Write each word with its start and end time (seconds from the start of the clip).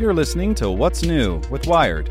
You're 0.00 0.14
listening 0.14 0.54
to 0.54 0.70
What's 0.70 1.02
New 1.02 1.42
with 1.50 1.66
Wired. 1.66 2.10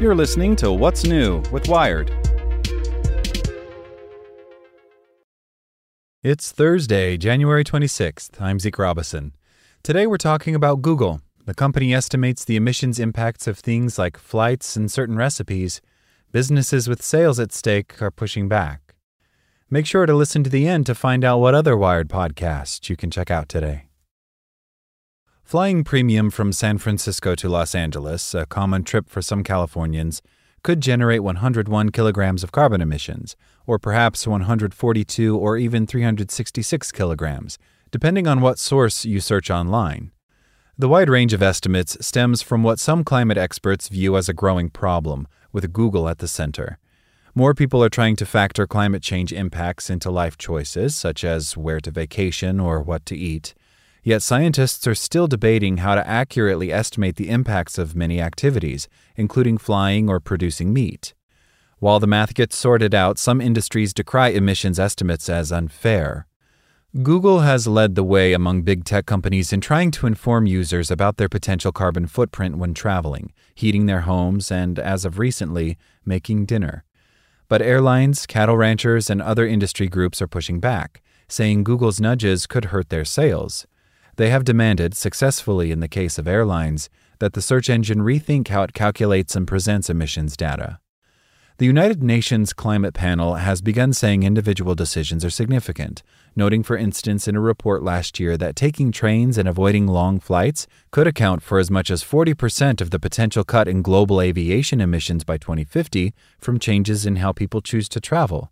You're 0.00 0.14
listening 0.14 0.56
to 0.56 0.72
What's 0.72 1.04
New 1.04 1.42
with 1.52 1.68
Wired. 1.68 2.10
It's 6.22 6.52
Thursday, 6.52 7.16
January 7.16 7.64
26th. 7.64 8.40
I'm 8.40 8.58
Zeke 8.58 8.78
Robison. 8.78 9.34
Today 9.82 10.06
we're 10.06 10.16
talking 10.16 10.54
about 10.54 10.82
Google. 10.82 11.20
The 11.44 11.54
company 11.54 11.92
estimates 11.92 12.44
the 12.44 12.56
emissions 12.56 12.98
impacts 12.98 13.46
of 13.46 13.58
things 13.58 13.98
like 13.98 14.16
flights 14.18 14.76
and 14.76 14.90
certain 14.90 15.16
recipes– 15.16 15.80
Businesses 16.34 16.88
with 16.88 17.00
sales 17.00 17.38
at 17.38 17.52
stake 17.52 18.02
are 18.02 18.10
pushing 18.10 18.48
back. 18.48 18.96
Make 19.70 19.86
sure 19.86 20.04
to 20.04 20.14
listen 20.16 20.42
to 20.42 20.50
the 20.50 20.66
end 20.66 20.84
to 20.86 20.92
find 20.96 21.24
out 21.24 21.38
what 21.38 21.54
other 21.54 21.76
Wired 21.76 22.08
podcasts 22.08 22.88
you 22.88 22.96
can 22.96 23.08
check 23.08 23.30
out 23.30 23.48
today. 23.48 23.84
Flying 25.44 25.84
premium 25.84 26.30
from 26.30 26.54
San 26.54 26.78
Francisco 26.78 27.34
to 27.34 27.50
Los 27.50 27.74
Angeles, 27.74 28.32
a 28.34 28.46
common 28.46 28.82
trip 28.82 29.10
for 29.10 29.20
some 29.20 29.44
Californians, 29.44 30.22
could 30.62 30.80
generate 30.80 31.22
101 31.22 31.90
kilograms 31.90 32.42
of 32.42 32.50
carbon 32.50 32.80
emissions, 32.80 33.36
or 33.66 33.78
perhaps 33.78 34.26
142 34.26 35.36
or 35.36 35.58
even 35.58 35.86
366 35.86 36.90
kilograms, 36.92 37.58
depending 37.90 38.26
on 38.26 38.40
what 38.40 38.58
source 38.58 39.04
you 39.04 39.20
search 39.20 39.50
online. 39.50 40.10
The 40.78 40.88
wide 40.88 41.10
range 41.10 41.34
of 41.34 41.42
estimates 41.42 41.98
stems 42.00 42.40
from 42.40 42.62
what 42.62 42.80
some 42.80 43.04
climate 43.04 43.36
experts 43.36 43.88
view 43.88 44.16
as 44.16 44.30
a 44.30 44.34
growing 44.34 44.70
problem, 44.70 45.28
with 45.52 45.74
Google 45.74 46.08
at 46.08 46.18
the 46.18 46.26
center. 46.26 46.78
More 47.34 47.52
people 47.52 47.84
are 47.84 47.90
trying 47.90 48.16
to 48.16 48.26
factor 48.26 48.66
climate 48.66 49.02
change 49.02 49.30
impacts 49.30 49.90
into 49.90 50.10
life 50.10 50.38
choices, 50.38 50.96
such 50.96 51.22
as 51.22 51.54
where 51.54 51.80
to 51.80 51.90
vacation 51.90 52.60
or 52.60 52.80
what 52.80 53.04
to 53.06 53.14
eat. 53.16 53.54
Yet 54.06 54.22
scientists 54.22 54.86
are 54.86 54.94
still 54.94 55.26
debating 55.26 55.78
how 55.78 55.94
to 55.94 56.06
accurately 56.06 56.70
estimate 56.70 57.16
the 57.16 57.30
impacts 57.30 57.78
of 57.78 57.96
many 57.96 58.20
activities, 58.20 58.86
including 59.16 59.56
flying 59.56 60.10
or 60.10 60.20
producing 60.20 60.74
meat. 60.74 61.14
While 61.78 62.00
the 62.00 62.06
math 62.06 62.34
gets 62.34 62.54
sorted 62.54 62.94
out, 62.94 63.18
some 63.18 63.40
industries 63.40 63.94
decry 63.94 64.28
emissions 64.28 64.78
estimates 64.78 65.30
as 65.30 65.50
unfair. 65.50 66.26
Google 67.02 67.40
has 67.40 67.66
led 67.66 67.94
the 67.94 68.04
way 68.04 68.34
among 68.34 68.60
big 68.60 68.84
tech 68.84 69.06
companies 69.06 69.54
in 69.54 69.62
trying 69.62 69.90
to 69.92 70.06
inform 70.06 70.46
users 70.46 70.90
about 70.90 71.16
their 71.16 71.30
potential 71.30 71.72
carbon 71.72 72.06
footprint 72.06 72.58
when 72.58 72.74
traveling, 72.74 73.32
heating 73.54 73.86
their 73.86 74.02
homes, 74.02 74.52
and, 74.52 74.78
as 74.78 75.06
of 75.06 75.18
recently, 75.18 75.78
making 76.04 76.44
dinner. 76.44 76.84
But 77.48 77.62
airlines, 77.62 78.26
cattle 78.26 78.58
ranchers, 78.58 79.08
and 79.08 79.22
other 79.22 79.46
industry 79.46 79.88
groups 79.88 80.20
are 80.20 80.28
pushing 80.28 80.60
back, 80.60 81.02
saying 81.26 81.64
Google's 81.64 82.02
nudges 82.02 82.46
could 82.46 82.66
hurt 82.66 82.90
their 82.90 83.06
sales. 83.06 83.66
They 84.16 84.30
have 84.30 84.44
demanded, 84.44 84.94
successfully 84.94 85.72
in 85.72 85.80
the 85.80 85.88
case 85.88 86.18
of 86.18 86.28
airlines, 86.28 86.88
that 87.18 87.32
the 87.32 87.42
search 87.42 87.68
engine 87.68 88.00
rethink 88.00 88.48
how 88.48 88.62
it 88.62 88.72
calculates 88.72 89.34
and 89.34 89.46
presents 89.46 89.90
emissions 89.90 90.36
data. 90.36 90.78
The 91.58 91.66
United 91.66 92.02
Nations 92.02 92.52
Climate 92.52 92.94
Panel 92.94 93.36
has 93.36 93.62
begun 93.62 93.92
saying 93.92 94.24
individual 94.24 94.74
decisions 94.74 95.24
are 95.24 95.30
significant, 95.30 96.02
noting, 96.34 96.64
for 96.64 96.76
instance, 96.76 97.28
in 97.28 97.36
a 97.36 97.40
report 97.40 97.84
last 97.84 98.18
year 98.18 98.36
that 98.36 98.56
taking 98.56 98.90
trains 98.90 99.38
and 99.38 99.48
avoiding 99.48 99.86
long 99.86 100.18
flights 100.18 100.66
could 100.90 101.06
account 101.06 101.42
for 101.42 101.60
as 101.60 101.70
much 101.70 101.92
as 101.92 102.02
40% 102.02 102.80
of 102.80 102.90
the 102.90 102.98
potential 102.98 103.44
cut 103.44 103.68
in 103.68 103.82
global 103.82 104.20
aviation 104.20 104.80
emissions 104.80 105.22
by 105.22 105.38
2050 105.38 106.12
from 106.40 106.58
changes 106.58 107.06
in 107.06 107.16
how 107.16 107.30
people 107.30 107.60
choose 107.60 107.88
to 107.90 108.00
travel. 108.00 108.50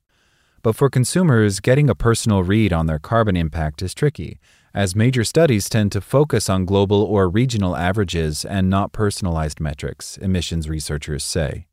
But 0.62 0.76
for 0.76 0.88
consumers, 0.88 1.58
getting 1.58 1.90
a 1.90 1.96
personal 1.96 2.44
read 2.44 2.72
on 2.72 2.86
their 2.86 3.00
carbon 3.00 3.36
impact 3.36 3.82
is 3.82 3.94
tricky, 3.94 4.38
as 4.74 4.96
major 4.96 5.24
studies 5.24 5.68
tend 5.68 5.92
to 5.92 6.00
focus 6.00 6.48
on 6.48 6.64
global 6.64 7.02
or 7.02 7.28
regional 7.28 7.76
averages 7.76 8.44
and 8.44 8.70
not 8.70 8.92
personalized 8.92 9.60
metrics, 9.60 10.16
emissions 10.18 10.68
researchers 10.68 11.22
say. 11.22 11.66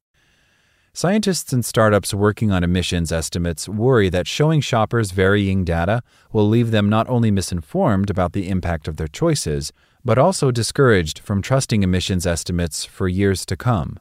Scientists 0.91 1.53
and 1.53 1.63
startups 1.63 2.13
working 2.13 2.51
on 2.51 2.63
emissions 2.63 3.11
estimates 3.11 3.69
worry 3.69 4.09
that 4.09 4.27
showing 4.27 4.59
shoppers 4.59 5.11
varying 5.11 5.63
data 5.63 6.01
will 6.33 6.47
leave 6.47 6.71
them 6.71 6.89
not 6.89 7.07
only 7.07 7.31
misinformed 7.31 8.09
about 8.09 8.33
the 8.33 8.49
impact 8.49 8.87
of 8.87 8.97
their 8.97 9.07
choices, 9.07 9.71
but 10.03 10.17
also 10.17 10.51
discouraged 10.51 11.19
from 11.19 11.41
trusting 11.41 11.83
emissions 11.83 12.25
estimates 12.25 12.85
for 12.85 13.07
years 13.07 13.45
to 13.45 13.55
come. 13.55 13.97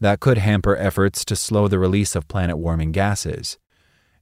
That 0.00 0.20
could 0.20 0.38
hamper 0.38 0.76
efforts 0.76 1.24
to 1.26 1.36
slow 1.36 1.68
the 1.68 1.78
release 1.78 2.14
of 2.14 2.28
planet 2.28 2.56
warming 2.56 2.92
gases. 2.92 3.58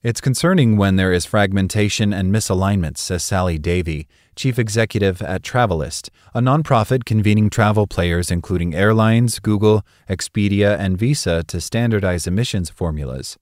It's 0.02 0.20
concerning 0.20 0.76
when 0.76 0.96
there 0.96 1.12
is 1.12 1.24
fragmentation 1.24 2.12
and 2.12 2.32
misalignment, 2.32 2.98
says 2.98 3.24
Sally 3.24 3.58
Davey, 3.58 4.06
chief 4.36 4.58
executive 4.58 5.22
at 5.22 5.42
Travalyst, 5.42 6.10
a 6.34 6.40
nonprofit 6.40 7.04
convening 7.04 7.48
travel 7.48 7.86
players 7.86 8.30
including 8.30 8.74
airlines, 8.74 9.38
Google, 9.38 9.84
Expedia, 10.08 10.78
and 10.78 10.98
Visa 10.98 11.42
to 11.44 11.60
standardize 11.60 12.26
emissions 12.26 12.68
formulas. 12.68 13.38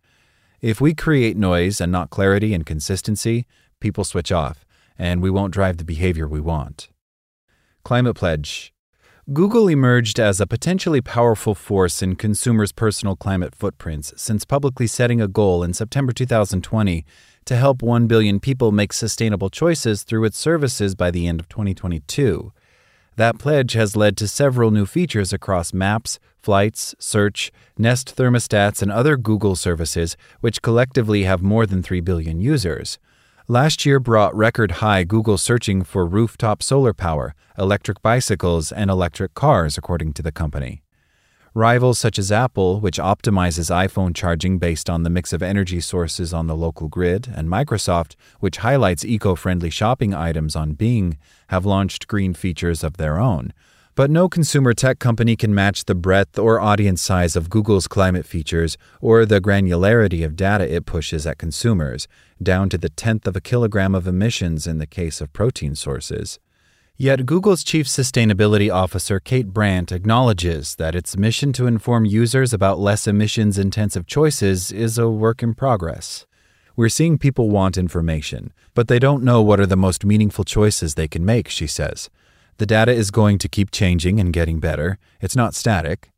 If 0.60 0.81
we 0.81 0.94
create 0.94 1.37
noise 1.37 1.81
and 1.81 1.91
not 1.91 2.10
clarity 2.10 2.54
and 2.54 2.65
consistency, 2.65 3.47
people 3.81 4.04
switch 4.04 4.31
off, 4.31 4.65
and 4.97 5.21
we 5.21 5.31
won't 5.31 5.53
drive 5.53 5.78
the 5.78 5.84
behavior 5.84 6.28
we 6.28 6.41
want. 6.41 6.88
Climate 7.82 8.16
Pledge 8.16 8.74
Google 9.33 9.69
emerged 9.69 10.21
as 10.21 10.39
a 10.39 10.47
potentially 10.47 11.01
powerful 11.01 11.55
force 11.55 12.03
in 12.03 12.15
consumers' 12.15 12.73
personal 12.73 13.17
climate 13.17 13.55
footprints 13.55 14.12
since 14.19 14.45
publicly 14.45 14.87
setting 14.87 15.19
a 15.19 15.27
goal 15.27 15.62
in 15.62 15.73
September 15.73 16.12
2020 16.12 17.07
to 17.47 17.57
help 17.57 17.83
1 17.83 18.07
billion 18.07 18.39
people 18.39 18.71
make 18.71 18.93
sustainable 18.93 19.49
choices 19.49 20.03
through 20.03 20.25
its 20.25 20.39
services 20.39 20.95
by 20.95 21.11
the 21.11 21.27
end 21.27 21.41
of 21.41 21.49
2022. 21.49 22.53
That 23.17 23.39
pledge 23.39 23.73
has 23.73 23.97
led 23.97 24.19
to 24.19 24.29
several 24.29 24.71
new 24.71 24.84
features 24.84 25.33
across 25.33 25.73
Maps, 25.73 26.19
Flights, 26.43 26.95
Search, 26.99 27.51
Nest 27.79 28.15
thermostats, 28.17 28.83
and 28.83 28.93
other 28.93 29.17
Google 29.17 29.57
services, 29.57 30.19
which 30.41 30.61
collectively 30.61 31.23
have 31.23 31.41
more 31.41 31.65
than 31.65 31.83
3 31.83 32.01
billion 32.01 32.43
users. 32.43 32.99
Last 33.49 33.84
year 33.84 34.00
brought 34.00 34.34
record 34.34 34.71
high 34.81 35.05
Google 35.05 35.37
searching 35.37 35.84
for 35.84 36.06
rooftop 36.06 36.62
solar 36.62 36.94
power, 36.94 37.34
electric 37.59 38.00
bicycles, 38.00 38.72
and 38.72 38.91
electric 38.91 39.34
cars, 39.34 39.77
according 39.77 40.15
to 40.15 40.22
the 40.22 40.32
company. 40.32 40.82
Rivals 41.53 41.99
such 41.99 42.19
as 42.19 42.33
Apple, 42.33 42.81
which 42.81 42.97
optimizes 42.97 43.71
iPhone 43.71 44.15
charging 44.15 44.59
based 44.59 44.88
on 44.88 45.03
the 45.03 45.10
mix 45.10 45.34
of 45.34 45.43
energy 45.43 45.83
sources 45.83 46.33
on 46.33 46.47
the 46.47 46.56
local 46.56 46.88
grid, 46.88 47.28
and 47.37 47.50
Microsoft, 47.50 48.16
which 48.41 48.56
highlights 48.56 49.04
eco 49.04 49.34
friendly 49.34 49.69
shopping 49.69 50.15
items 50.15 50.56
on 50.56 50.72
Bing, 50.72 51.19
have 51.49 51.66
launched 51.66 52.09
green 52.09 52.33
features 52.33 52.83
of 52.83 52.97
their 52.97 53.21
own, 53.21 53.53
but 53.94 54.10
no 54.10 54.28
consumer 54.28 54.75
tech 54.75 54.99
company 54.99 55.37
can 55.37 55.55
match 55.55 55.84
the 55.84 55.94
breadth 55.94 56.37
or 56.38 56.60
audience 56.60 57.00
size 57.00 57.37
of 57.37 57.49
Google's 57.49 57.87
climate 57.87 58.27
features 58.27 58.77
or 59.00 59.25
the 59.25 59.41
granularity 59.41 60.25
of 60.25 60.34
data 60.34 60.72
it 60.72 60.84
pushes 60.84 61.27
at 61.27 61.39
consumers, 61.39 62.09
down 62.42 62.69
to 62.69 62.77
the 62.77 62.89
tenth 62.89 63.27
of 63.27 63.36
a 63.36 63.41
kilogram 63.41 63.95
of 63.95 64.09
emissions 64.09 64.66
in 64.66 64.78
the 64.78 64.86
case 64.86 65.21
of 65.21 65.33
protein 65.33 65.77
sources. 65.77 66.41
Yet 66.97 67.27
Google's 67.27 67.63
chief 67.63 67.86
sustainability 67.86 68.72
officer, 68.72 69.21
Kate 69.21 69.48
Brandt, 69.48 69.92
acknowledges 69.92 70.77
that 70.77 70.95
its 70.95 71.16
mission 71.16 71.53
to 71.53 71.66
inform 71.66 72.04
users 72.04 72.53
about 72.53 72.78
less 72.78 73.07
emissions 73.07 73.59
intensive 73.59 74.07
choices 74.07 74.72
is 74.72 74.98
a 74.98 75.09
work 75.09 75.42
in 75.42 75.54
progress. 75.54 76.27
We're 76.77 76.89
seeing 76.89 77.19
people 77.19 77.51
want 77.51 77.77
information, 77.78 78.53
but 78.74 78.89
they 78.89 78.98
don't 78.98 79.22
know 79.22 79.41
what 79.42 79.60
are 79.60 79.66
the 79.66 79.77
most 79.77 80.04
meaningful 80.04 80.45
choices 80.45 80.95
they 80.95 81.07
can 81.07 81.24
make, 81.24 81.48
she 81.48 81.69
says. 81.69 82.10
The 82.59 82.66
data 82.66 82.92
is 82.92 83.10
going 83.10 83.39
to 83.39 83.48
keep 83.48 83.71
changing 83.71 84.21
and 84.21 84.33
getting 84.33 84.60
better. 84.60 84.98
It's 85.21 85.34
not 85.34 85.54
static. 85.54 86.10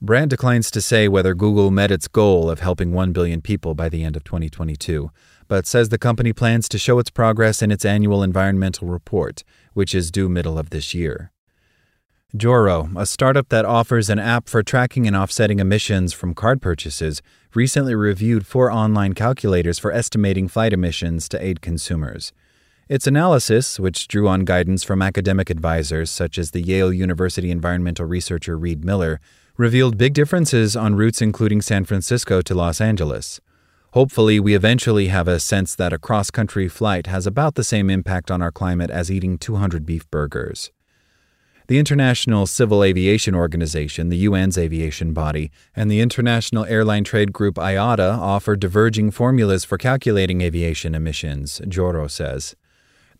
Brandt 0.00 0.30
declines 0.30 0.70
to 0.70 0.80
say 0.80 1.08
whether 1.08 1.34
Google 1.34 1.70
met 1.70 1.90
its 1.90 2.08
goal 2.08 2.48
of 2.48 2.60
helping 2.60 2.92
1 2.92 3.12
billion 3.12 3.42
people 3.42 3.74
by 3.74 3.88
the 3.88 4.02
end 4.02 4.16
of 4.16 4.24
2022, 4.24 5.10
but 5.46 5.66
says 5.66 5.88
the 5.88 5.98
company 5.98 6.32
plans 6.32 6.68
to 6.70 6.78
show 6.78 6.98
its 6.98 7.10
progress 7.10 7.60
in 7.60 7.70
its 7.70 7.84
annual 7.84 8.22
environmental 8.22 8.88
report, 8.88 9.44
which 9.74 9.94
is 9.94 10.10
due 10.10 10.28
middle 10.28 10.58
of 10.58 10.70
this 10.70 10.94
year. 10.94 11.32
Joro, 12.36 12.88
a 12.96 13.04
startup 13.04 13.48
that 13.48 13.64
offers 13.64 14.08
an 14.08 14.20
app 14.20 14.48
for 14.48 14.62
tracking 14.62 15.08
and 15.08 15.16
offsetting 15.16 15.58
emissions 15.58 16.12
from 16.12 16.32
card 16.32 16.62
purchases, 16.62 17.20
recently 17.54 17.94
reviewed 17.94 18.46
four 18.46 18.70
online 18.70 19.14
calculators 19.14 19.80
for 19.80 19.90
estimating 19.90 20.46
flight 20.46 20.72
emissions 20.72 21.28
to 21.28 21.44
aid 21.44 21.60
consumers. 21.60 22.32
Its 22.90 23.06
analysis, 23.06 23.78
which 23.78 24.08
drew 24.08 24.26
on 24.26 24.44
guidance 24.44 24.82
from 24.82 25.00
academic 25.00 25.48
advisors 25.48 26.10
such 26.10 26.36
as 26.36 26.50
the 26.50 26.60
Yale 26.60 26.92
University 26.92 27.48
environmental 27.48 28.04
researcher 28.04 28.58
Reid 28.58 28.84
Miller, 28.84 29.20
revealed 29.56 29.96
big 29.96 30.12
differences 30.12 30.74
on 30.74 30.96
routes 30.96 31.22
including 31.22 31.62
San 31.62 31.84
Francisco 31.84 32.42
to 32.42 32.52
Los 32.52 32.80
Angeles. 32.80 33.40
Hopefully, 33.92 34.40
we 34.40 34.56
eventually 34.56 35.06
have 35.06 35.28
a 35.28 35.38
sense 35.38 35.76
that 35.76 35.92
a 35.92 36.00
cross 36.00 36.32
country 36.32 36.66
flight 36.66 37.06
has 37.06 37.28
about 37.28 37.54
the 37.54 37.62
same 37.62 37.90
impact 37.90 38.28
on 38.28 38.42
our 38.42 38.50
climate 38.50 38.90
as 38.90 39.08
eating 39.08 39.38
200 39.38 39.86
beef 39.86 40.10
burgers. 40.10 40.72
The 41.68 41.78
International 41.78 42.44
Civil 42.44 42.82
Aviation 42.82 43.36
Organization, 43.36 44.08
the 44.08 44.26
UN's 44.26 44.58
aviation 44.58 45.12
body, 45.12 45.52
and 45.76 45.88
the 45.88 46.00
International 46.00 46.64
Airline 46.64 47.04
Trade 47.04 47.32
Group 47.32 47.54
IATA 47.54 48.18
offer 48.18 48.56
diverging 48.56 49.12
formulas 49.12 49.64
for 49.64 49.78
calculating 49.78 50.40
aviation 50.40 50.96
emissions, 50.96 51.60
Joro 51.68 52.08
says. 52.08 52.56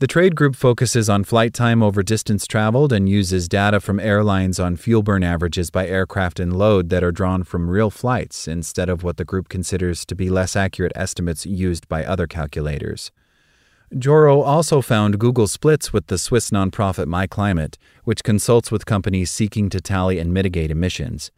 The 0.00 0.06
trade 0.06 0.35
group 0.35 0.56
focuses 0.56 1.11
on 1.11 1.25
flight 1.25 1.52
time 1.52 1.82
over 1.82 2.02
distance 2.02 2.47
traveled 2.47 2.91
and 2.91 3.06
uses 3.06 3.50
data 3.50 3.81
from 3.81 4.00
airlines 4.00 4.58
on 4.58 4.76
fuel 4.76 5.02
burn 5.02 5.23
averages 5.23 5.69
by 5.70 5.87
aircraft 5.87 6.41
and 6.41 6.56
load 6.56 6.88
that 6.88 7.05
are 7.05 7.12
drawn 7.12 7.44
from 7.44 7.69
real 7.69 7.91
flights 7.91 8.49
instead 8.49 8.88
of 8.88 9.05
what 9.05 9.19
the 9.19 9.26
group 9.26 9.50
considers 9.50 10.06
to 10.06 10.14
be 10.14 10.31
less 10.31 10.56
accurate 10.56 10.93
estimates 10.94 11.44
used 11.44 11.87
by 11.87 12.02
other 12.02 12.26
calculators. 12.26 13.12
Joro 13.99 14.41
also 14.41 14.81
found 14.81 15.19
Google 15.19 15.47
splits 15.47 15.93
with 15.93 16.06
the 16.06 16.17
Swiss 16.17 16.49
nonprofit 16.49 17.05
MyClimate, 17.05 17.76
which 18.05 18.25
consults 18.25 18.70
with 18.70 18.87
companies 18.87 19.31
seeking 19.31 19.69
to 19.69 19.82
tally 19.82 20.19
and 20.19 20.32
mitigate 20.32 20.70
emissions. 20.70 21.31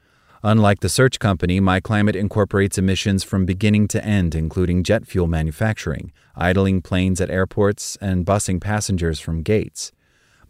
Unlike 0.45 0.81
the 0.81 0.89
search 0.89 1.21
company, 1.21 1.61
MyClimate 1.61 2.17
incorporates 2.17 2.77
emissions 2.77 3.23
from 3.23 3.47
beginning 3.47 3.87
to 3.89 4.05
end, 4.05 4.35
including 4.35 4.83
jet 4.83 5.07
fuel 5.07 5.29
manufacturing, 5.29 6.11
idling 6.35 6.83
planes 6.83 7.21
at 7.21 7.31
airports, 7.31 7.97
and 8.01 8.27
busing 8.27 8.61
passengers 8.61 9.21
from 9.21 9.43
gates. 9.43 9.93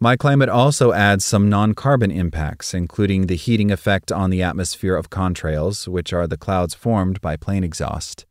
MyClimate 0.01 0.51
also 0.51 0.93
adds 0.93 1.23
some 1.23 1.47
non 1.47 1.75
carbon 1.75 2.09
impacts, 2.09 2.73
including 2.73 3.27
the 3.27 3.35
heating 3.35 3.69
effect 3.69 4.11
on 4.11 4.31
the 4.31 4.41
atmosphere 4.41 4.95
of 4.95 5.11
contrails, 5.11 5.87
which 5.87 6.11
are 6.11 6.25
the 6.25 6.37
clouds 6.37 6.73
formed 6.73 7.21
by 7.21 7.37
plane 7.37 7.63
exhaust. 7.63 8.25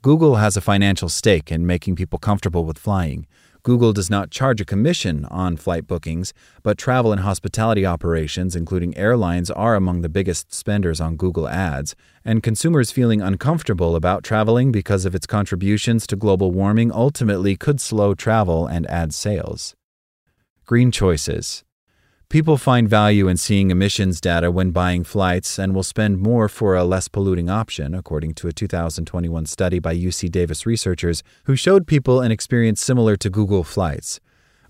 Google 0.00 0.36
has 0.36 0.56
a 0.56 0.62
financial 0.62 1.10
stake 1.10 1.52
in 1.52 1.66
making 1.66 1.94
people 1.94 2.18
comfortable 2.18 2.64
with 2.64 2.78
flying. 2.78 3.26
Google 3.62 3.92
does 3.92 4.08
not 4.08 4.30
charge 4.30 4.60
a 4.60 4.64
commission 4.64 5.24
on 5.26 5.56
flight 5.56 5.86
bookings, 5.86 6.32
but 6.62 6.78
travel 6.78 7.12
and 7.12 7.20
hospitality 7.20 7.84
operations, 7.84 8.56
including 8.56 8.96
airlines, 8.96 9.50
are 9.50 9.74
among 9.74 10.00
the 10.00 10.08
biggest 10.08 10.54
spenders 10.54 11.00
on 11.00 11.16
Google 11.16 11.48
Ads, 11.48 11.94
and 12.24 12.42
consumers 12.42 12.90
feeling 12.90 13.20
uncomfortable 13.20 13.96
about 13.96 14.24
traveling 14.24 14.72
because 14.72 15.04
of 15.04 15.14
its 15.14 15.26
contributions 15.26 16.06
to 16.06 16.16
global 16.16 16.52
warming 16.52 16.90
ultimately 16.92 17.56
could 17.56 17.80
slow 17.80 18.14
travel 18.14 18.66
and 18.66 18.88
ad 18.90 19.12
sales. 19.12 19.74
Green 20.64 20.90
choices. 20.90 21.64
People 22.30 22.56
find 22.56 22.88
value 22.88 23.26
in 23.26 23.36
seeing 23.36 23.72
emissions 23.72 24.20
data 24.20 24.52
when 24.52 24.70
buying 24.70 25.02
flights 25.02 25.58
and 25.58 25.74
will 25.74 25.82
spend 25.82 26.20
more 26.20 26.48
for 26.48 26.76
a 26.76 26.84
less 26.84 27.08
polluting 27.08 27.50
option, 27.50 27.92
according 27.92 28.34
to 28.34 28.46
a 28.46 28.52
2021 28.52 29.46
study 29.46 29.80
by 29.80 29.96
UC 29.96 30.30
Davis 30.30 30.64
researchers 30.64 31.24
who 31.46 31.56
showed 31.56 31.88
people 31.88 32.20
an 32.20 32.30
experience 32.30 32.80
similar 32.80 33.16
to 33.16 33.30
Google 33.30 33.64
Flights. 33.64 34.20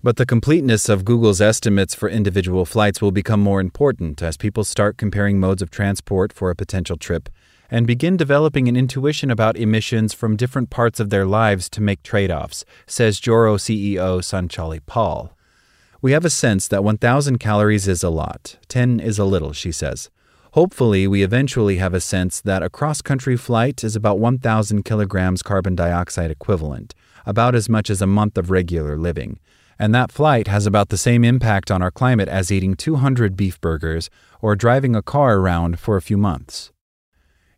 But 0.01 0.15
the 0.15 0.25
completeness 0.25 0.89
of 0.89 1.05
Google's 1.05 1.39
estimates 1.39 1.93
for 1.93 2.09
individual 2.09 2.65
flights 2.65 2.99
will 2.99 3.11
become 3.11 3.41
more 3.41 3.61
important 3.61 4.23
as 4.23 4.37
people 4.37 4.63
start 4.63 4.97
comparing 4.97 5.39
modes 5.39 5.61
of 5.61 5.69
transport 5.69 6.33
for 6.33 6.49
a 6.49 6.55
potential 6.55 6.97
trip 6.97 7.29
and 7.69 7.85
begin 7.85 8.17
developing 8.17 8.69
an 8.69 8.75
intuition 8.75 9.29
about 9.29 9.55
emissions 9.55 10.15
from 10.15 10.35
different 10.35 10.71
parts 10.71 10.99
of 10.99 11.11
their 11.11 11.27
lives 11.27 11.69
to 11.69 11.79
make 11.79 12.01
trade 12.01 12.31
offs, 12.31 12.65
says 12.87 13.19
Joro 13.19 13.57
CEO 13.57 14.19
Sanchali 14.23 14.83
Pal. 14.87 15.37
We 16.03 16.13
have 16.13 16.25
a 16.25 16.31
sense 16.31 16.67
that 16.67 16.83
1,000 16.83 17.37
calories 17.37 17.87
is 17.87 18.01
a 18.01 18.09
lot, 18.09 18.57
10 18.69 18.99
is 18.99 19.19
a 19.19 19.25
little, 19.25 19.53
she 19.53 19.71
says. 19.71 20.09
Hopefully, 20.53 21.05
we 21.05 21.21
eventually 21.21 21.77
have 21.77 21.93
a 21.93 22.01
sense 22.01 22.41
that 22.41 22.63
a 22.63 22.71
cross 22.71 23.03
country 23.03 23.37
flight 23.37 23.83
is 23.83 23.95
about 23.95 24.17
1,000 24.17 24.83
kilograms 24.83 25.43
carbon 25.43 25.75
dioxide 25.75 26.31
equivalent, 26.31 26.95
about 27.23 27.53
as 27.53 27.69
much 27.69 27.91
as 27.91 28.01
a 28.01 28.07
month 28.07 28.35
of 28.35 28.49
regular 28.49 28.97
living. 28.97 29.37
And 29.77 29.93
that 29.93 30.11
flight 30.11 30.47
has 30.47 30.65
about 30.65 30.89
the 30.89 30.97
same 30.97 31.23
impact 31.23 31.69
on 31.69 31.83
our 31.83 31.91
climate 31.91 32.29
as 32.29 32.51
eating 32.51 32.73
200 32.73 33.37
beef 33.37 33.61
burgers 33.61 34.09
or 34.41 34.55
driving 34.55 34.95
a 34.95 35.03
car 35.03 35.37
around 35.37 35.79
for 35.79 35.97
a 35.97 36.01
few 36.01 36.17
months. 36.17 36.71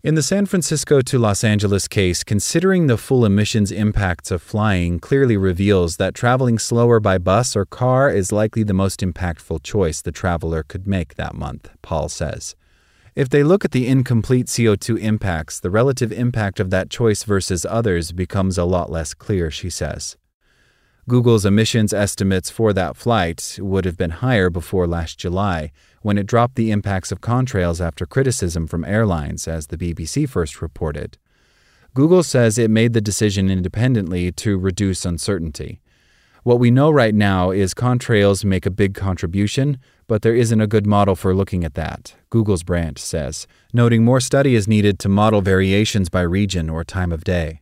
In 0.04 0.16
the 0.16 0.22
San 0.22 0.46
Francisco 0.46 1.00
to 1.00 1.18
Los 1.18 1.46
Angeles 1.46 1.88
case, 1.88 2.26
considering 2.26 2.88
the 2.88 2.98
full 2.98 3.24
emissions 3.24 3.72
impacts 3.72 4.32
of 4.32 4.42
flying 4.42 5.00
clearly 5.00 5.38
reveals 5.38 5.96
that 5.96 6.14
traveling 6.14 6.60
slower 6.60 7.00
by 7.00 7.18
bus 7.18 7.56
or 7.56 7.66
car 7.66 8.10
is 8.10 8.34
likely 8.34 8.64
the 8.64 8.74
most 8.74 9.00
impactful 9.00 9.64
choice 9.64 10.02
the 10.02 10.12
traveler 10.12 10.62
could 10.62 10.86
make 10.86 11.16
that 11.16 11.36
month, 11.36 11.70
Pal 11.82 12.10
says. 12.10 12.58
If 13.16 13.30
they 13.30 13.44
look 13.44 13.64
at 13.64 13.72
the 13.72 13.88
incomplete 13.88 14.48
CO2 14.48 15.00
impacts, 15.00 15.62
the 15.62 15.70
relative 15.70 16.12
impact 16.12 16.60
of 16.60 16.70
that 16.70 16.90
choice 16.90 17.24
versus 17.24 17.66
others 17.66 18.12
becomes 18.12 18.58
a 18.58 18.66
lot 18.66 18.92
less 18.92 19.14
clear, 19.14 19.50
she 19.50 19.70
says. 19.70 20.18
Google's 21.08 21.46
emissions 21.46 21.94
estimates 21.94 22.50
for 22.50 22.74
that 22.74 22.98
flight 22.98 23.58
would 23.62 23.86
have 23.86 23.98
been 23.98 24.10
higher 24.10 24.50
before 24.50 24.86
last 24.86 25.18
July, 25.18 25.72
when 26.04 26.18
it 26.18 26.28
dropped 26.28 26.56
the 26.56 26.70
impacts 26.70 27.12
of 27.12 27.22
contrails 27.22 27.84
after 27.84 28.06
criticism 28.06 28.68
from 28.68 28.86
airlines, 28.86 29.48
as 29.48 29.68
the 29.68 29.78
BBC 29.78 30.30
first 30.30 30.62
reported. 30.62 31.18
Google 31.96 32.24
says 32.24 32.58
it 32.58 32.70
made 32.70 32.94
the 32.94 33.02
decision 33.02 33.50
independently 33.50 34.32
to 34.32 34.58
reduce 34.58 35.06
uncertainty. 35.06 35.80
What 36.44 36.60
we 36.60 36.72
know 36.72 36.92
right 36.92 37.16
now 37.16 37.52
is 37.52 37.74
contrails 37.74 38.44
make 38.44 38.66
a 38.66 38.72
big 38.72 38.96
contribution, 38.96 39.78
but 40.08 40.24
there 40.24 40.36
isn't 40.36 40.60
a 40.60 40.68
good 40.68 40.86
model 40.86 41.16
for 41.16 41.34
looking 41.34 41.64
at 41.64 41.76
that, 41.76 42.16
Google's 42.30 42.64
Brandt 42.64 43.00
says, 43.00 43.48
noting 43.72 44.04
more 44.04 44.20
study 44.20 44.54
is 44.56 44.68
needed 44.68 45.00
to 45.00 45.10
model 45.10 45.42
variations 45.42 46.10
by 46.10 46.22
region 46.22 46.70
or 46.70 46.84
time 46.84 47.14
of 47.14 47.24
day. 47.24 47.62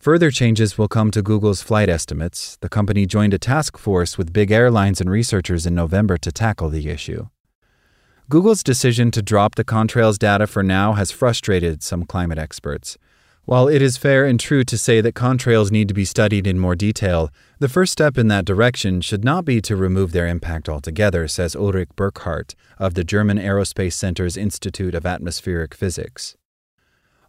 Further 0.00 0.32
changes 0.32 0.76
will 0.76 0.88
come 0.88 1.12
to 1.12 1.22
Google's 1.22 1.62
flight 1.62 1.88
estimates. 1.88 2.56
The 2.60 2.68
company 2.68 3.06
joined 3.06 3.34
a 3.34 3.38
task 3.38 3.78
force 3.78 4.18
with 4.18 4.32
big 4.32 4.50
airlines 4.50 5.00
and 5.00 5.08
researchers 5.08 5.64
in 5.64 5.76
November 5.76 6.18
to 6.18 6.32
tackle 6.32 6.70
the 6.70 6.88
issue. 6.88 7.28
Google's 8.28 8.62
decision 8.62 9.10
to 9.10 9.20
drop 9.20 9.56
the 9.56 9.64
contrails 9.64 10.18
data 10.18 10.46
for 10.46 10.62
now 10.62 10.92
has 10.92 11.10
frustrated 11.10 11.82
some 11.82 12.04
climate 12.04 12.38
experts. 12.38 12.96
While 13.44 13.66
it 13.66 13.82
is 13.82 13.96
fair 13.96 14.24
and 14.24 14.38
true 14.38 14.62
to 14.62 14.78
say 14.78 15.00
that 15.00 15.14
contrails 15.14 15.72
need 15.72 15.88
to 15.88 15.94
be 15.94 16.04
studied 16.04 16.46
in 16.46 16.58
more 16.60 16.76
detail, 16.76 17.30
the 17.58 17.68
first 17.68 17.92
step 17.92 18.16
in 18.16 18.28
that 18.28 18.44
direction 18.44 19.00
should 19.00 19.24
not 19.24 19.44
be 19.44 19.60
to 19.62 19.74
remove 19.74 20.12
their 20.12 20.28
impact 20.28 20.68
altogether, 20.68 21.26
says 21.26 21.56
Ulrike 21.56 21.96
Burkhardt 21.96 22.54
of 22.78 22.94
the 22.94 23.02
German 23.02 23.38
Aerospace 23.38 23.94
Center's 23.94 24.36
Institute 24.36 24.94
of 24.94 25.04
Atmospheric 25.04 25.74
Physics. 25.74 26.36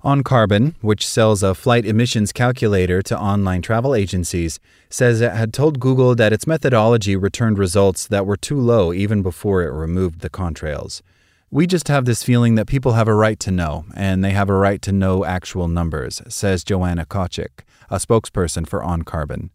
OnCarbon, 0.04 0.76
which 0.82 1.08
sells 1.08 1.44
a 1.44 1.56
flight 1.56 1.86
emissions 1.86 2.34
calculator 2.34 3.02
to 3.02 3.18
online 3.18 3.62
travel 3.62 3.96
agencies, 3.96 4.60
says 4.90 5.22
it 5.22 5.32
had 5.32 5.54
told 5.54 5.80
Google 5.80 6.14
that 6.16 6.34
its 6.34 6.46
methodology 6.46 7.16
returned 7.16 7.58
results 7.58 8.08
that 8.08 8.26
were 8.26 8.36
too 8.36 8.60
low 8.60 8.92
even 8.92 9.22
before 9.22 9.64
it 9.64 9.72
removed 9.72 10.20
the 10.20 10.30
contrails. 10.30 11.02
We 11.50 11.68
just 11.68 11.88
have 11.88 12.04
this 12.04 12.22
feeling 12.22 12.56
that 12.56 12.68
people 12.68 12.94
have 12.94 13.08
a 13.08 13.14
right 13.14 13.40
to 13.40 13.52
know, 13.52 13.86
and 13.96 14.22
they 14.22 14.32
have 14.32 14.50
a 14.50 14.56
right 14.56 14.82
to 14.82 14.92
know 14.92 15.24
actual 15.24 15.70
numbers, 15.70 16.22
says 16.28 16.66
Joanna 16.66 17.06
Kochik, 17.06 17.62
a 17.90 17.96
spokesperson 17.96 18.68
for 18.68 18.82
OnCarbon. 18.82 19.52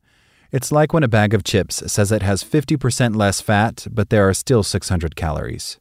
It's 0.51 0.73
like 0.73 0.95
when 0.95 1.03
a 1.03 1.09
bag 1.09 1.35
of 1.35 1.45
chips 1.45 1.83
says 1.93 2.11
it 2.11 2.23
has 2.23 2.43
50% 2.43 3.15
less 3.15 3.43
fat, 3.43 3.87
but 3.91 4.09
there 4.09 4.27
are 4.27 4.33
still 4.33 4.63
600 4.63 5.15
calories. 5.15 5.79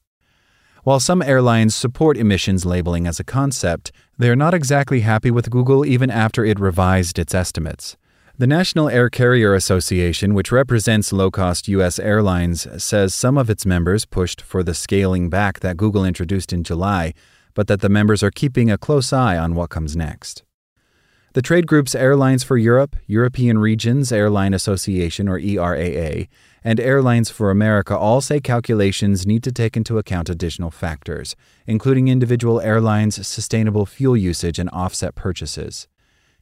While 0.88 1.01
some 1.01 1.22
airlines 1.22 1.75
support 1.75 2.15
emissions 2.15 2.65
labeling 2.65 3.08
as 3.08 3.20
a 3.20 3.25
concept, 3.25 3.91
they 4.17 4.29
are 4.29 4.38
not 4.38 4.53
exactly 4.53 5.01
happy 5.01 5.29
with 5.29 5.50
Google 5.50 5.86
even 5.86 6.10
after 6.10 6.46
it 6.46 6.62
revised 6.62 7.20
its 7.20 7.36
estimates. 7.36 7.98
The 8.38 8.48
National 8.48 8.88
Air 8.88 9.10
Carrier 9.10 9.53
Association, 9.53 10.34
which 10.34 10.50
represents 10.50 11.12
low 11.12 11.29
cost 11.29 11.67
U.S. 11.67 12.00
airlines, 12.00 12.65
says 12.82 13.13
some 13.13 13.38
of 13.38 13.50
its 13.50 13.65
members 13.65 14.06
pushed 14.06 14.39
for 14.39 14.63
the 14.63 14.74
scaling 14.74 15.29
back 15.29 15.60
that 15.60 15.75
Google 15.75 16.06
introduced 16.06 16.53
in 16.53 16.63
July, 16.63 17.13
but 17.53 17.67
that 17.67 17.82
the 17.82 17.89
members 17.89 18.24
are 18.24 18.32
keeping 18.32 18.72
a 18.72 18.77
close 18.77 19.12
eye 19.12 19.38
on 19.38 19.56
what 19.56 19.70
comes 19.70 19.94
next. 19.94 20.46
The 21.34 21.41
trade 21.41 21.67
groups 21.67 21.96
Airlines 21.96 22.46
for 22.46 22.58
Europe, 22.58 22.96
European 23.06 23.60
Regions 23.60 24.13
Airline 24.13 24.53
Association 24.53 25.27
or 25.27 25.38
ERAA, 25.38 26.29
and 26.67 26.81
Airlines 26.81 27.29
for 27.29 27.50
America 27.50 27.97
all 27.97 28.19
say 28.19 28.41
calculations 28.41 29.25
need 29.25 29.41
to 29.41 29.53
take 29.53 29.77
into 29.77 29.97
account 29.97 30.27
additional 30.27 30.69
factors, 30.69 31.33
including 31.65 32.09
individual 32.09 32.59
airlines' 32.59 33.25
sustainable 33.25 33.86
fuel 33.86 34.17
usage 34.17 34.59
and 34.59 34.69
offset 34.74 35.15
purchases. 35.15 35.88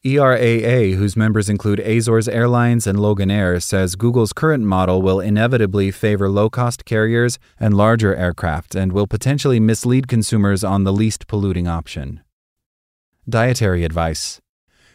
ERAA, 0.03 0.95
whose 0.95 1.15
members 1.15 1.47
include 1.47 1.79
Azores 1.79 2.27
Airlines 2.27 2.87
and 2.87 2.97
Loganair, 2.97 3.61
says 3.61 3.95
Google's 3.95 4.33
current 4.33 4.63
model 4.63 5.03
will 5.03 5.19
inevitably 5.19 5.91
favor 5.91 6.27
low 6.27 6.49
cost 6.49 6.85
carriers 6.85 7.37
and 7.59 7.77
larger 7.77 8.15
aircraft 8.15 8.73
and 8.73 8.93
will 8.93 9.05
potentially 9.05 9.59
mislead 9.59 10.07
consumers 10.07 10.63
on 10.63 10.85
the 10.85 10.93
least 10.93 11.27
polluting 11.27 11.67
option. 11.67 12.21
Dietary 13.29 13.83
advice. 13.83 14.41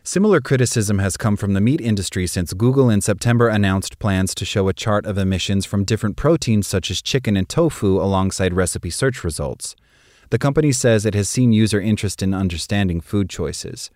Similar 0.02 0.40
criticism 0.40 0.99
has 0.99 1.19
come 1.19 1.37
from 1.37 1.52
the 1.52 1.61
meat 1.61 1.78
industry 1.78 2.26
since 2.26 2.54
Google 2.54 2.88
in 2.88 3.02
September 3.02 3.49
announced 3.49 3.99
plans 3.99 4.35
to 4.37 4.47
show 4.47 4.66
a 4.69 4.73
chart 4.73 5.04
of 5.04 5.19
emissions 5.19 5.66
from 5.66 5.85
different 5.85 6.16
proteins 6.16 6.66
such 6.66 6.90
as 6.90 7.02
chicken 7.02 7.37
and 7.37 7.47
tofu 7.47 8.00
alongside 8.00 8.54
recipe 8.54 8.88
search 8.88 9.23
results. 9.23 9.76
The 10.30 10.38
company 10.38 10.73
says 10.73 11.04
it 11.04 11.14
has 11.14 11.28
seen 11.28 11.52
user 11.52 11.80
interest 11.80 12.23
in 12.23 12.33
understanding 12.33 13.02
food 13.02 13.28
choices. 13.28 13.90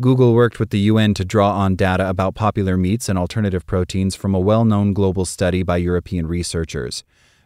Google 0.00 0.32
worked 0.32 0.60
with 0.60 0.70
the 0.70 0.78
UN 0.78 1.12
to 1.14 1.24
draw 1.24 1.52
on 1.52 1.74
data 1.74 2.08
about 2.08 2.36
popular 2.36 2.76
meats 2.76 3.08
and 3.08 3.18
alternative 3.18 3.66
proteins 3.66 4.14
from 4.14 4.36
a 4.36 4.40
well 4.40 4.64
known 4.64 4.92
global 4.92 5.24
study 5.24 5.64
by 5.64 5.76
European 5.76 6.28
researchers. 6.28 7.02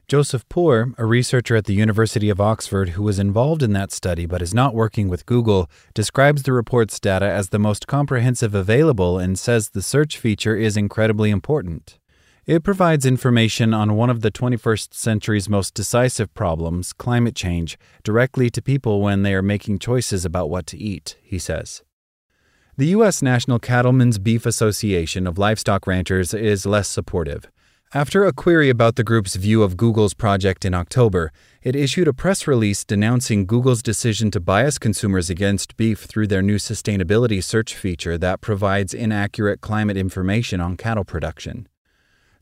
Joseph 0.09 0.49
Poore, 0.49 0.95
a 0.99 1.05
researcher 1.05 1.57
at 1.57 1.65
the 1.65 1.75
University 1.75 2.31
of 2.31 2.41
Oxford 2.41 2.91
who 2.91 3.03
was 3.03 3.19
involved 3.19 3.61
in 3.61 3.73
that 3.73 3.91
study 3.91 4.25
but 4.25 4.41
is 4.41 4.55
not 4.55 4.73
working 4.73 5.09
with 5.09 5.27
Google, 5.27 5.69
describes 5.95 6.45
the 6.45 6.53
report's 6.53 7.01
data 7.01 7.29
as 7.29 7.49
the 7.49 7.59
most 7.59 7.89
comprehensive 7.89 8.55
available 8.55 9.19
and 9.19 9.37
says 9.37 9.71
the 9.71 9.83
search 9.83 10.17
feature 10.17 10.55
is 10.55 10.77
incredibly 10.77 11.31
important. 11.31 11.99
It 12.47 12.63
provides 12.63 13.05
information 13.05 13.75
on 13.75 13.97
one 13.97 14.09
of 14.09 14.21
the 14.21 14.31
21st 14.31 14.95
century's 14.95 15.49
most 15.49 15.75
decisive 15.75 16.33
problems, 16.35 16.93
climate 16.93 17.35
change, 17.35 17.77
directly 18.05 18.49
to 18.51 18.63
people 18.63 19.01
when 19.01 19.25
they 19.25 19.35
are 19.35 19.43
making 19.43 19.81
choices 19.81 20.25
about 20.25 20.49
what 20.49 20.69
to 20.69 20.79
eat, 20.79 21.17
he 21.21 21.41
says. 21.41 21.83
The 22.77 22.87
U.S. 22.89 23.23
National 23.23 23.59
Cattlemen's 23.59 24.19
Beef 24.19 24.47
Association 24.47 25.27
of 25.27 25.37
Livestock 25.37 25.85
Ranchers 25.89 26.33
is 26.33 26.65
less 26.65 26.87
supportive. 26.87 27.51
After 27.95 28.25
a 28.25 28.33
query 28.33 28.69
about 28.69 28.97
the 28.97 29.05
group's 29.05 29.37
view 29.37 29.63
of 29.63 29.77
Google's 29.77 30.13
project 30.13 30.65
in 30.65 30.75
October, 30.75 31.31
it 31.63 31.77
issued 31.77 32.09
a 32.09 32.13
press 32.13 32.49
release 32.49 32.85
denouncing 32.85 33.47
Google's 33.47 33.81
decision 33.81 34.29
to 34.33 34.41
bias 34.41 34.77
consumers 34.77 35.31
against 35.31 35.77
beef 35.77 36.01
through 36.01 36.27
their 36.27 36.43
new 36.43 36.57
sustainability 36.57 37.43
search 37.43 37.77
feature 37.77 38.19
that 38.19 38.41
provides 38.41 38.93
inaccurate 38.93 39.61
climate 39.61 39.97
information 39.97 40.61
on 40.61 40.77
cattle 40.77 41.05
production. 41.05 41.69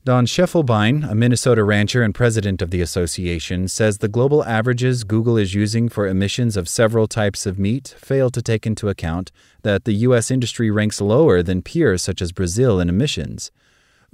Don 0.03 0.25
Schiefelbein, 0.25 1.07
a 1.09 1.13
Minnesota 1.13 1.63
rancher 1.63 2.01
and 2.01 2.15
president 2.15 2.63
of 2.63 2.71
the 2.71 2.81
association, 2.81 3.67
says 3.67 3.99
the 3.99 4.07
global 4.07 4.43
averages 4.45 5.03
Google 5.03 5.37
is 5.37 5.53
using 5.53 5.89
for 5.89 6.07
emissions 6.07 6.57
of 6.57 6.67
several 6.67 7.07
types 7.07 7.45
of 7.45 7.59
meat 7.59 7.93
fail 7.99 8.31
to 8.31 8.41
take 8.41 8.65
into 8.65 8.89
account 8.89 9.31
that 9.61 9.85
the 9.85 9.93
U.S. 10.07 10.31
industry 10.31 10.71
ranks 10.71 11.01
lower 11.01 11.43
than 11.43 11.61
peers 11.61 12.01
such 12.01 12.19
as 12.19 12.31
Brazil 12.31 12.79
in 12.79 12.89
emissions. 12.89 13.51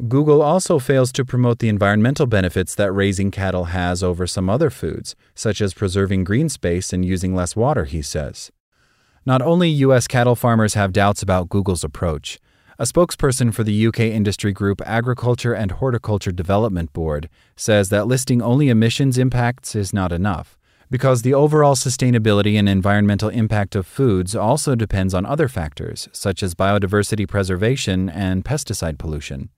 Google 0.07 0.41
also 0.41 0.79
fails 0.79 1.11
to 1.11 1.23
promote 1.23 1.59
the 1.59 1.69
environmental 1.69 2.25
benefits 2.25 2.73
that 2.73 2.91
raising 2.91 3.29
cattle 3.29 3.65
has 3.65 4.01
over 4.01 4.25
some 4.25 4.49
other 4.49 4.71
foods, 4.71 5.15
such 5.35 5.61
as 5.61 5.75
preserving 5.75 6.23
green 6.23 6.49
space 6.49 6.91
and 6.91 7.05
using 7.05 7.35
less 7.35 7.55
water, 7.55 7.85
he 7.85 8.01
says. 8.01 8.51
Not 9.27 9.43
only 9.43 9.69
U.S. 9.69 10.07
cattle 10.07 10.35
farmers 10.35 10.73
have 10.73 10.91
doubts 10.91 11.21
about 11.21 11.49
Google's 11.49 11.83
approach, 11.83 12.39
a 12.79 12.85
spokesperson 12.85 13.53
for 13.53 13.63
the 13.63 13.85
UK 13.87 13.99
industry 13.99 14.51
group 14.51 14.81
Agriculture 14.87 15.53
and 15.53 15.69
Horticulture 15.69 16.31
Development 16.31 16.91
Board 16.93 17.29
says 17.55 17.89
that 17.89 18.07
listing 18.07 18.41
only 18.41 18.69
emissions 18.69 19.19
impacts 19.19 19.75
is 19.75 19.93
not 19.93 20.11
enough, 20.11 20.57
because 20.89 21.21
the 21.21 21.35
overall 21.35 21.75
sustainability 21.75 22.57
and 22.57 22.67
environmental 22.67 23.29
impact 23.29 23.75
of 23.75 23.85
foods 23.85 24.35
also 24.35 24.73
depends 24.73 25.13
on 25.13 25.27
other 25.27 25.47
factors, 25.47 26.09
such 26.11 26.41
as 26.41 26.55
biodiversity 26.55 27.27
preservation 27.27 28.09
and 28.09 28.43
pesticide 28.43 28.97
pollution. 28.97 29.49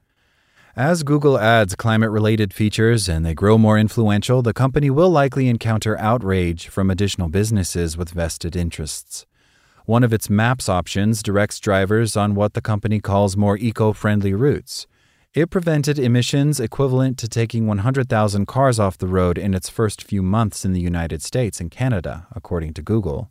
As 0.76 1.04
Google 1.04 1.38
adds 1.38 1.76
climate 1.76 2.10
related 2.10 2.52
features 2.52 3.08
and 3.08 3.24
they 3.24 3.36
grow 3.36 3.60
more 3.60 3.78
influential, 3.78 4.42
the 4.42 4.54
company 4.54 4.90
will 4.90 5.12
likely 5.12 5.48
encounter 5.48 5.96
outrage 6.00 6.68
from 6.68 6.90
additional 6.90 7.30
businesses 7.30 7.96
with 7.96 8.10
vested 8.10 8.56
interests. 8.56 9.28
One 9.86 10.04
of 10.04 10.12
its 10.12 10.32
maps 10.32 10.68
options 10.68 11.22
directs 11.22 11.60
drivers 11.60 12.18
on 12.18 12.34
what 12.34 12.56
the 12.56 12.62
company 12.62 13.00
calls 13.00 13.38
more 13.38 13.56
eco 13.56 13.94
friendly 13.94 14.34
routes. 14.34 14.88
It 15.36 15.52
prevented 15.52 16.00
emissions 16.00 16.60
equivalent 16.60 17.20
to 17.20 17.28
taking 17.28 17.68
100,000 17.68 18.48
cars 18.48 18.80
off 18.80 18.98
the 18.98 19.06
road 19.06 19.38
in 19.38 19.54
its 19.54 19.70
first 19.70 20.02
few 20.02 20.24
months 20.24 20.66
in 20.66 20.74
the 20.74 20.82
United 20.82 21.22
States 21.22 21.62
and 21.62 21.70
Canada, 21.70 22.26
according 22.36 22.74
to 22.74 22.82
Google. 22.82 23.30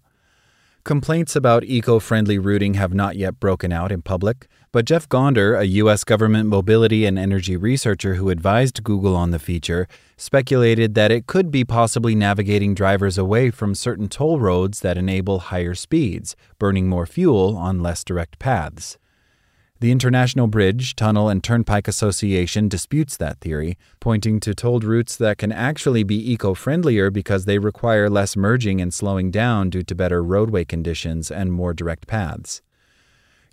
Complaints 0.85 1.37
about 1.37 1.63
eco 1.63 2.01
friendly 2.01 2.41
routing 2.41 2.75
have 2.75 2.93
not 2.93 3.15
yet 3.15 3.39
broken 3.39 3.71
out 3.71 3.93
in 3.93 4.03
public, 4.03 4.49
but 4.73 4.85
Jeff 4.85 5.09
Gonder, 5.09 5.55
a 5.55 5.63
U.S. 5.63 6.03
government 6.03 6.49
mobility 6.49 7.07
and 7.07 7.17
energy 7.17 7.57
researcher 7.57 8.17
who 8.17 8.31
advised 8.31 8.83
Google 8.83 9.15
on 9.15 9.31
the 9.31 9.39
feature, 9.39 9.87
speculated 10.17 10.97
that 10.97 11.13
it 11.13 11.29
could 11.29 11.53
be 11.53 11.65
possibly 11.65 12.17
navigating 12.17 12.75
drivers 12.75 13.17
away 13.17 13.53
from 13.53 13.77
certain 13.77 14.09
toll 14.09 14.41
roads 14.41 14.81
that 14.81 14.99
enable 14.99 15.39
higher 15.39 15.77
speeds, 15.77 16.35
burning 16.59 16.89
more 16.89 17.07
fuel 17.07 17.57
on 17.57 17.79
less 17.79 18.03
direct 18.03 18.41
paths. 18.41 18.99
The 19.83 19.91
International 19.91 20.47
Bridge, 20.47 20.95
Tunnel, 20.95 21.29
and 21.29 21.43
Turnpike 21.43 21.89
Association 21.89 22.69
disputes 22.69 23.17
that 23.17 23.41
theory, 23.41 23.77
pointing 23.99 24.39
to 24.39 24.55
tolled 24.55 24.85
routes 24.85 25.17
that 25.17 25.39
can 25.39 25.51
actually 25.51 26.05
be 26.05 26.33
eco 26.33 26.55
friendlier 26.55 27.11
because 27.11 27.47
they 27.47 27.59
require 27.59 28.09
less 28.09 28.37
merging 28.37 28.81
and 28.81 28.95
slowing 28.95 29.33
down 29.33 29.71
due 29.71 29.83
to 29.83 29.95
better 29.97 30.23
roadway 30.23 30.65
conditions 30.65 31.33
and 31.33 31.53
more 31.53 31.75
direct 31.75 32.07
paths. 32.07 32.63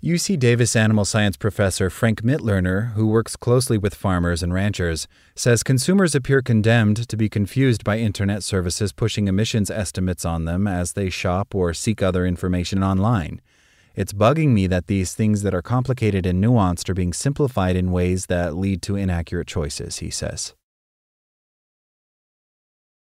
UC 0.04 0.38
Davis 0.38 0.76
animal 0.76 1.04
science 1.04 1.36
professor 1.36 1.90
Frank 1.90 2.22
Mitloehner, 2.22 2.92
who 2.92 3.08
works 3.08 3.34
closely 3.34 3.76
with 3.76 3.92
farmers 3.92 4.40
and 4.40 4.54
ranchers, 4.54 5.08
says 5.34 5.64
consumers 5.64 6.14
appear 6.14 6.42
condemned 6.42 7.08
to 7.08 7.16
be 7.16 7.28
confused 7.28 7.82
by 7.82 7.98
internet 7.98 8.44
services 8.44 8.92
pushing 8.92 9.26
emissions 9.26 9.68
estimates 9.68 10.24
on 10.24 10.44
them 10.44 10.68
as 10.68 10.92
they 10.92 11.10
shop 11.10 11.56
or 11.56 11.74
seek 11.74 12.04
other 12.04 12.24
information 12.24 12.84
online. 12.84 13.40
It's 13.94 14.12
bugging 14.12 14.48
me 14.48 14.66
that 14.68 14.86
these 14.86 15.14
things 15.14 15.42
that 15.42 15.54
are 15.54 15.62
complicated 15.62 16.26
and 16.26 16.42
nuanced 16.42 16.88
are 16.88 16.94
being 16.94 17.12
simplified 17.12 17.76
in 17.76 17.92
ways 17.92 18.26
that 18.26 18.56
lead 18.56 18.82
to 18.82 18.96
inaccurate 18.96 19.48
choices, 19.48 19.98
he 19.98 20.10
says. 20.10 20.54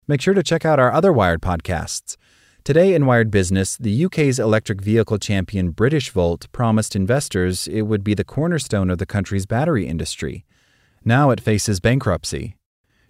Make 0.06 0.20
sure 0.20 0.34
to 0.34 0.42
check 0.42 0.64
out 0.64 0.78
our 0.78 0.92
other 0.92 1.12
Wired 1.12 1.40
podcasts. 1.40 2.16
Today 2.64 2.94
in 2.94 3.06
Wired 3.06 3.30
Business, 3.30 3.76
the 3.76 4.04
UK's 4.06 4.38
electric 4.38 4.80
vehicle 4.80 5.18
champion 5.18 5.72
Britishvolt 5.72 6.50
promised 6.50 6.96
investors 6.96 7.68
it 7.68 7.82
would 7.82 8.02
be 8.02 8.14
the 8.14 8.24
cornerstone 8.24 8.90
of 8.90 8.98
the 8.98 9.06
country's 9.06 9.46
battery 9.46 9.86
industry. 9.86 10.44
Now 11.04 11.30
it 11.30 11.40
faces 11.40 11.80
bankruptcy. 11.80 12.56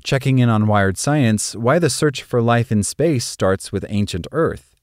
Checking 0.02 0.38
in 0.38 0.48
on 0.48 0.66
Wired 0.66 0.98
Science, 0.98 1.56
why 1.56 1.78
the 1.78 1.88
search 1.88 2.22
for 2.22 2.42
life 2.42 2.70
in 2.70 2.82
space 2.82 3.24
starts 3.24 3.72
with 3.72 3.86
ancient 3.88 4.26
Earth. 4.32 4.73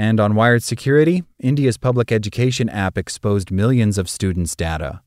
And 0.00 0.18
on 0.18 0.34
Wired 0.34 0.62
Security, 0.62 1.24
India's 1.38 1.76
public 1.76 2.10
education 2.10 2.70
app 2.70 2.96
exposed 2.96 3.50
millions 3.50 3.98
of 3.98 4.08
students' 4.08 4.56
data. 4.56 5.02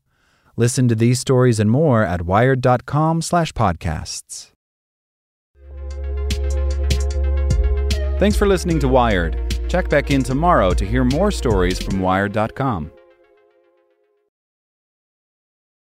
Listen 0.56 0.86
to 0.86 0.94
these 0.94 1.18
stories 1.18 1.58
and 1.58 1.68
more 1.68 2.04
at 2.04 2.22
wired.com/podcasts. 2.22 4.52
Thanks 8.20 8.36
for 8.36 8.46
listening 8.46 8.78
to 8.78 8.86
Wired. 8.86 9.36
Check 9.68 9.90
back 9.90 10.12
in 10.12 10.22
tomorrow 10.22 10.72
to 10.74 10.86
hear 10.86 11.02
more 11.02 11.32
stories 11.32 11.82
from 11.82 11.98
wired.com. 11.98 12.92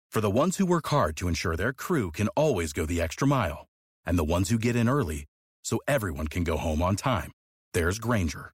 For 0.08 0.20
the 0.20 0.30
ones 0.30 0.58
who 0.58 0.66
work 0.66 0.86
hard 0.86 1.16
to 1.16 1.26
ensure 1.26 1.56
their 1.56 1.72
crew 1.72 2.12
can 2.12 2.28
always 2.36 2.72
go 2.72 2.86
the 2.86 3.02
extra 3.02 3.26
mile, 3.26 3.66
and 4.06 4.16
the 4.16 4.22
ones 4.22 4.50
who 4.50 4.58
get 4.58 4.76
in 4.76 4.88
early 4.88 5.24
so 5.64 5.80
everyone 5.88 6.28
can 6.28 6.44
go 6.44 6.56
home 6.56 6.80
on 6.80 6.94
time, 6.94 7.32
there's 7.72 7.98
Grainger 7.98 8.53